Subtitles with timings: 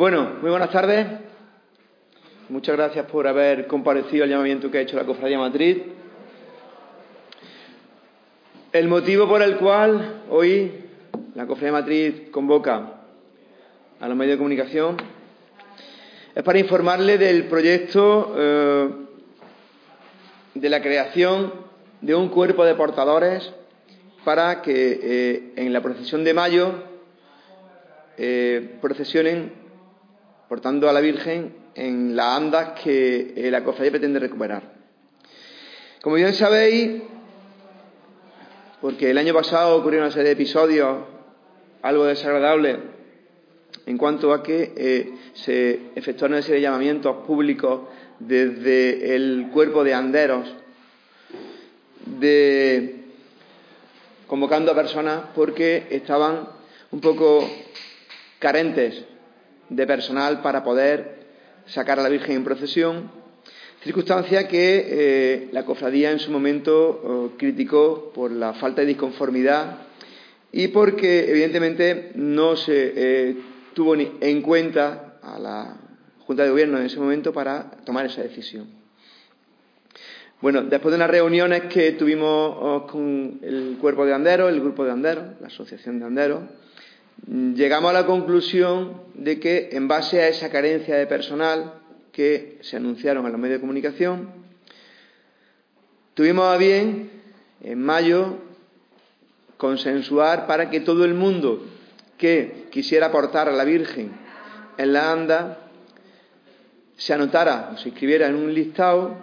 [0.00, 1.06] Bueno, muy buenas tardes.
[2.48, 5.76] Muchas gracias por haber comparecido al llamamiento que ha hecho la Cofradía Madrid.
[8.72, 10.72] El motivo por el cual hoy
[11.34, 12.94] la Cofradía Matriz convoca
[14.00, 14.96] a los medios de comunicación
[16.34, 18.88] es para informarle del proyecto eh,
[20.54, 21.52] de la creación
[22.00, 23.52] de un cuerpo de portadores
[24.24, 26.72] para que eh, en la procesión de mayo
[28.16, 29.60] eh, procesionen
[30.50, 34.64] portando a la Virgen en las andas que eh, la cofradía pretende recuperar.
[36.02, 37.02] Como bien sabéis,
[38.80, 41.04] porque el año pasado ocurrió una serie de episodios
[41.82, 42.78] algo desagradables
[43.86, 47.82] en cuanto a que eh, se efectuaron una serie de llamamientos públicos
[48.18, 50.52] desde el cuerpo de anderos
[52.06, 53.04] de
[54.26, 56.48] convocando a personas porque estaban
[56.90, 57.48] un poco
[58.40, 59.04] carentes
[59.70, 61.20] de personal para poder
[61.66, 63.10] sacar a la Virgen en procesión,
[63.82, 69.78] circunstancia que eh, la cofradía en su momento oh, criticó por la falta de disconformidad
[70.52, 73.36] y porque evidentemente no se eh,
[73.72, 75.76] tuvo en cuenta a la
[76.26, 78.80] Junta de Gobierno en ese momento para tomar esa decisión.
[80.40, 84.84] Bueno, después de unas reuniones que tuvimos oh, con el cuerpo de anderos, el grupo
[84.84, 86.42] de anderos, la asociación de anderos,
[87.26, 91.74] llegamos a la conclusión de que, en base a esa carencia de personal
[92.12, 94.30] que se anunciaron en los medios de comunicación,
[96.14, 97.10] tuvimos a bien,
[97.62, 98.38] en mayo,
[99.56, 101.66] consensuar para que todo el mundo
[102.16, 104.10] que quisiera aportar a la Virgen
[104.78, 105.58] en la anda
[106.96, 109.16] se anotara o se inscribiera en un listado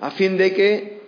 [0.00, 1.02] a fin de que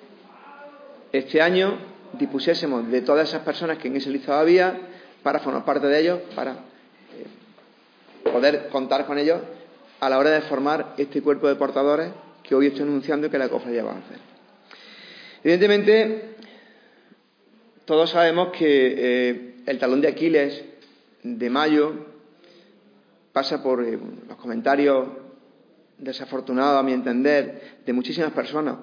[1.13, 4.79] este año dispusiésemos de todas esas personas que en ese listado había
[5.23, 9.41] para formar parte de ellos, para eh, poder contar con ellos
[10.01, 12.11] a la hora de formar este cuerpo de portadores
[12.43, 14.19] que hoy estoy anunciando que la cofradía va a hacer.
[15.43, 16.37] Evidentemente,
[17.85, 20.63] todos sabemos que eh, el talón de Aquiles
[21.23, 21.95] de mayo
[23.33, 23.99] pasa por eh,
[24.29, 25.09] los comentarios
[25.99, 28.77] desafortunados, a mi entender, de muchísimas personas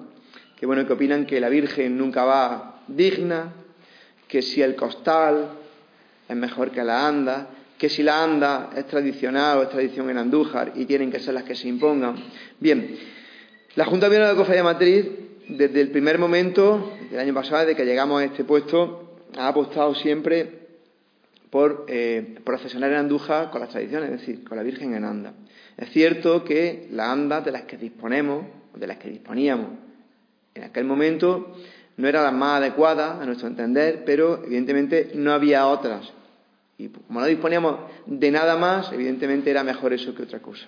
[0.62, 3.52] que bueno que opinan que la Virgen nunca va digna,
[4.28, 5.48] que si el costal
[6.28, 10.18] es mejor que la anda, que si la anda es tradicional o es tradición en
[10.18, 12.14] Andújar y tienen que ser las que se impongan.
[12.60, 12.96] Bien,
[13.74, 15.06] la Junta de de Cofradía Matriz,
[15.48, 19.96] desde el primer momento, del año pasado, desde que llegamos a este puesto, ha apostado
[19.96, 20.60] siempre
[21.50, 25.34] por eh, procesionar en Andújar con las tradiciones, es decir, con la Virgen en anda.
[25.76, 28.44] Es cierto que la anda de las que disponemos,
[28.76, 29.90] de las que disponíamos
[30.54, 31.54] en aquel momento,
[31.96, 36.12] no era la más adecuada, a nuestro entender, pero evidentemente no había otras.
[36.78, 37.76] Y como no disponíamos
[38.06, 40.66] de nada más, evidentemente era mejor eso que otra cosa.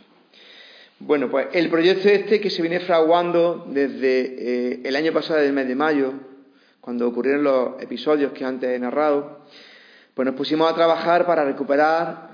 [1.00, 5.52] Bueno, pues el proyecto este que se viene fraguando desde eh, el año pasado, del
[5.52, 6.14] mes de mayo,
[6.80, 9.40] cuando ocurrieron los episodios que antes he narrado,
[10.14, 12.30] pues nos pusimos a trabajar para recuperar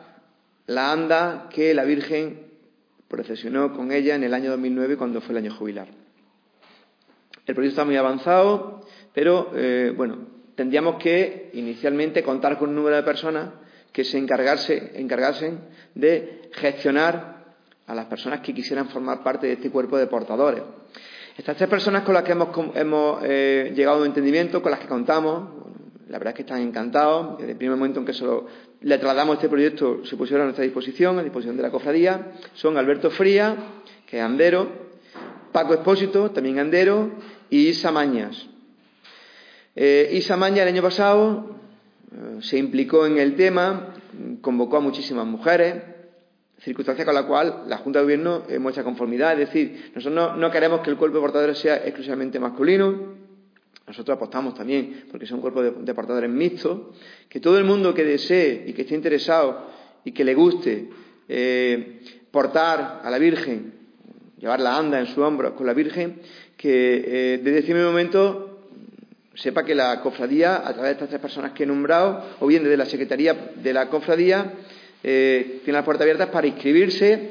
[0.67, 2.51] la anda que la Virgen
[3.09, 5.89] procesionó con ella en el año 2009 cuando fue el año jubilar.
[7.47, 10.19] El proyecto está muy avanzado, pero eh, bueno,
[10.55, 13.51] tendríamos que inicialmente contar con un número de personas
[13.93, 15.61] que se encargasen
[15.95, 17.41] de gestionar
[17.87, 20.63] a las personas que quisieran formar parte de este cuerpo de portadores.
[21.37, 24.87] Estas tres personas con las que hemos, eh, llegado a un entendimiento, con las que
[24.87, 25.49] contamos,
[26.09, 27.39] la verdad es que están encantados.
[27.39, 28.13] Desde el primer momento en que
[28.83, 32.33] le trasladamos este proyecto, se pusieron a nuestra disposición, a disposición de la cofradía.
[32.55, 33.57] Son Alberto Fría,
[34.07, 34.80] que es andero,
[35.53, 37.11] Paco Espósito, también andero,
[37.49, 38.47] y Isa Mañas.
[39.75, 41.57] Eh, Mañas el año pasado
[42.13, 43.95] eh, se implicó en el tema,
[44.41, 45.83] convocó a muchísimas mujeres,
[46.59, 49.33] circunstancia con la cual la Junta de Gobierno muestra conformidad.
[49.33, 53.19] Es decir, nosotros no, queremos que el cuerpo de portadores sea exclusivamente masculino,
[53.87, 56.79] nosotros apostamos también porque sea un cuerpo de, portadores mixtos,
[57.29, 59.67] que todo el mundo que desee y que esté interesado
[60.05, 60.91] y que le guste
[61.29, 62.01] eh,
[62.31, 63.80] portar a la Virgen,
[64.41, 66.21] llevar la anda en su hombro con la Virgen,
[66.57, 68.69] que eh, desde ese momento
[69.35, 72.65] sepa que la cofradía, a través de estas tres personas que he nombrado, o bien
[72.65, 74.55] desde la Secretaría de la cofradía,
[75.05, 77.31] eh, tiene las puertas abiertas para inscribirse.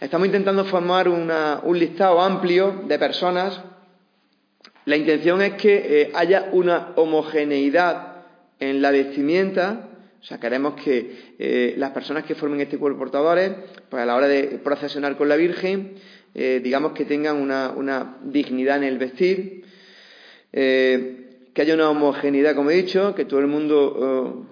[0.00, 3.60] Estamos intentando formar un listado amplio de personas.
[4.84, 8.24] La intención es que eh, haya una homogeneidad
[8.58, 9.88] en la vestimenta.
[10.20, 13.52] O sea, queremos que las personas que formen este cuerpo portadores,
[13.88, 15.94] pues a la hora de procesionar con la Virgen,
[16.34, 19.64] digamos que tengan una, dignidad en el vestir,
[20.52, 24.46] que haya una homogeneidad, como he dicho, que todo el mundo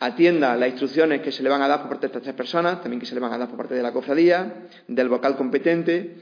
[0.00, 2.80] atienda las instrucciones que se le van a dar por parte de estas tres personas,
[2.80, 6.16] también que se le van a dar por parte de la cofradía, del vocal competente.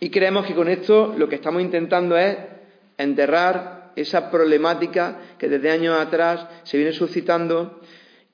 [0.00, 2.36] Y creemos que con esto lo que estamos intentando es
[2.98, 7.80] enterrar esa problemática que desde años atrás se viene suscitando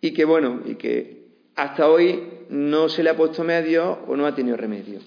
[0.01, 4.27] y que, bueno, y que hasta hoy no se le ha puesto medio o no
[4.27, 5.01] ha tenido remedio.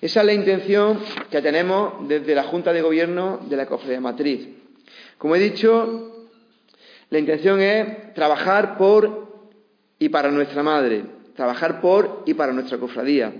[0.00, 0.98] Esa es la intención
[1.30, 4.46] que tenemos desde la Junta de Gobierno de la Cofradía Matriz.
[5.16, 6.26] Como he dicho,
[7.08, 9.26] la intención es trabajar por
[9.98, 11.04] y para nuestra madre,
[11.34, 13.32] trabajar por y para nuestra cofradía.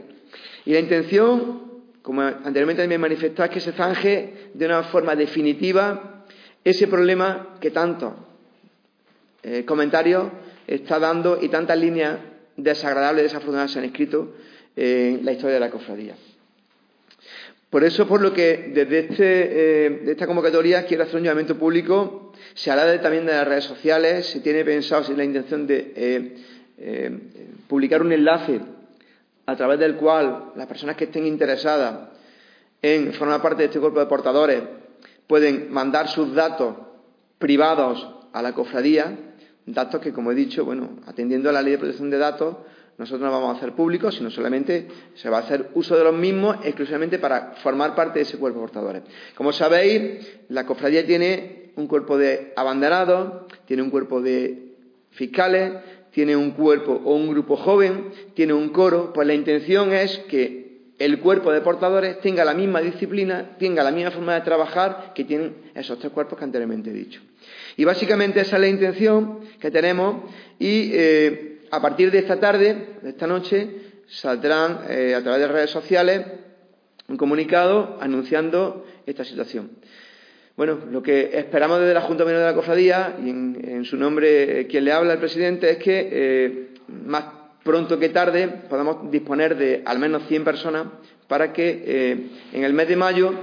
[0.65, 6.25] Y la intención, como anteriormente también manifestado, es que se zanje de una forma definitiva
[6.65, 8.15] ese problema que tantos
[9.43, 10.29] eh, comentarios
[10.67, 12.19] está dando y tantas líneas
[12.57, 14.35] desagradables, desafortunadas se han escrito
[14.75, 16.17] en la historia de la cofradía.
[17.71, 22.33] Por eso, por lo que desde este, eh, esta convocatoria quiero hacer un llamamiento público.
[22.55, 24.27] Se habla también de las redes sociales.
[24.27, 26.37] Se tiene pensado, si la intención de eh,
[26.79, 27.19] eh,
[27.67, 28.61] publicar un enlace
[29.47, 32.11] a través del cual las personas que estén interesadas
[32.83, 34.63] en formar parte de este cuerpo de portadores
[35.27, 36.77] pueden mandar sus datos
[37.39, 39.19] privados a la cofradía,
[39.67, 42.57] datos que, como he dicho, bueno, atendiendo a la ley de protección de datos,
[42.99, 46.15] nosotros no vamos a hacer públicos, sino solamente se va a hacer uso de los
[46.15, 49.03] mismos exclusivamente para formar parte de ese cuerpo de portadores.
[49.35, 54.77] Como sabéis, la cofradía tiene un cuerpo de abanderados, tiene un cuerpo de
[55.11, 55.73] fiscales,
[56.11, 60.67] tiene un cuerpo o un grupo joven, tiene un coro, pues la intención es que
[60.99, 65.25] el cuerpo de portadores tenga la misma disciplina, tenga la misma forma de trabajar que
[65.25, 67.21] tienen esos tres cuerpos que anteriormente he dicho.
[67.77, 70.23] Y básicamente esa es la intención que tenemos
[70.59, 73.69] y eh, a partir de esta tarde, de esta noche,
[74.09, 76.25] saldrán eh, a través de redes sociales
[77.07, 79.73] un comunicado anunciando esta situación.
[80.57, 84.61] Bueno, lo que esperamos desde la Junta Menor de la Cofradía, y en, su nombre
[84.61, 87.25] eh, quien le habla, el presidente, es que eh, más
[87.63, 90.87] pronto que tarde podamos disponer de al menos 100 personas
[91.29, 93.35] para que en el mes de mayo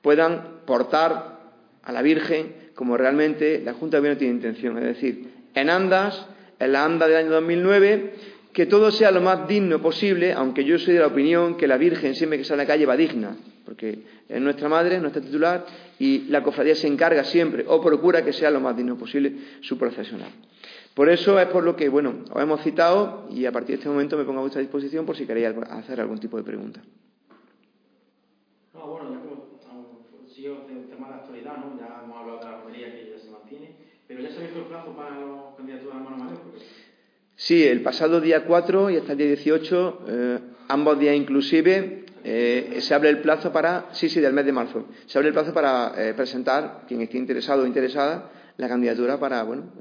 [0.00, 1.40] puedan portar
[1.82, 6.26] a la Virgen como realmente la Junta Gobierno tiene intención, es decir, en andas,
[6.60, 8.14] en la ANDA del año 2009,
[8.52, 11.76] que todo sea lo más digno posible, aunque yo soy de la opinión que la
[11.76, 15.22] Virgen siempre que sale a la calle va digna, porque es nuestra madre, es nuestra
[15.22, 15.64] titular,
[15.98, 19.78] y la cofradía se encarga siempre o procura que sea lo más digno posible su
[19.78, 20.30] procesional.
[20.94, 23.88] Por eso es por lo que, bueno, os hemos citado y a partir de este
[23.88, 26.82] momento me pongo a vuestra disposición por si queréis hacer algún tipo de pregunta.
[28.74, 31.78] No, bueno, yo sigo el tema de la actualidad, ¿no?
[31.78, 33.76] Ya hemos hablado de la romería que ya se mantiene,
[34.08, 36.38] pero ya se ha visto el plazo para los candidaturas a mano mayor.
[37.40, 40.38] Sí, el pasado día 4 y hasta el día 18, eh,
[40.68, 44.88] ambos días inclusive, eh, se abre el plazo para, sí, sí, del mes de marzo,
[45.06, 49.42] se abre el plazo para eh, presentar, quien esté interesado o interesada, la candidatura para,
[49.44, 49.72] bueno,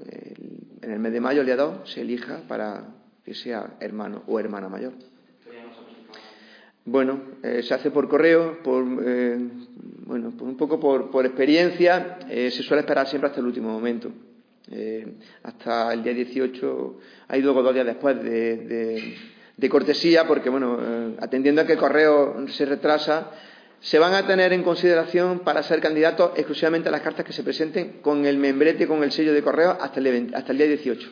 [0.81, 2.95] en el mes de mayo, el día 2, se elija para
[3.25, 4.93] que sea hermano o hermana mayor.
[6.85, 13.05] Bueno, se hace por correo, por, bueno, un poco por, por experiencia, se suele esperar
[13.05, 14.13] siempre hasta el último momento.
[14.71, 19.15] Eh, hasta el día 18, hay luego dos días después de,
[19.69, 23.31] cortesía, porque, bueno, eh, atendiendo a que el correo se retrasa,
[23.79, 27.43] se van a tener en consideración para ser candidatos exclusivamente a las cartas que se
[27.43, 31.09] presenten con el membrete, con el sello de correo hasta el, hasta el día 18.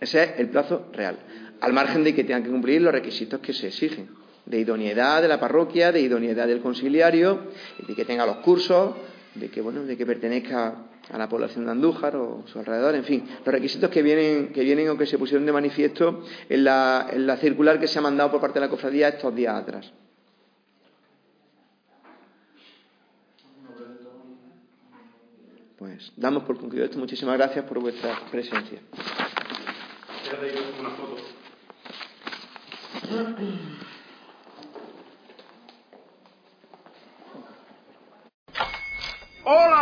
[0.00, 1.18] Ese es el plazo real,
[1.60, 4.08] al margen de que tengan que cumplir los requisitos que se exigen,
[4.46, 7.48] de idoneidad de la parroquia, de idoneidad del conciliario,
[7.86, 8.94] de que tenga los cursos,
[9.34, 13.04] de que, bueno, de que pertenezca a la población de Andújar o su alrededor, en
[13.04, 17.06] fin, los requisitos que vienen, que vienen o que se pusieron de manifiesto en la,
[17.10, 19.92] en la circular que se ha mandado por parte de la cofradía estos días atrás.
[25.78, 26.98] Pues damos por concluido esto.
[26.98, 28.80] Muchísimas gracias por vuestra presencia.